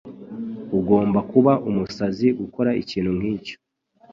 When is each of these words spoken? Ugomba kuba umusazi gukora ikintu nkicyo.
Ugomba 0.77 1.19
kuba 1.31 1.51
umusazi 1.69 2.27
gukora 2.39 2.69
ikintu 2.81 3.11
nkicyo. 3.17 3.55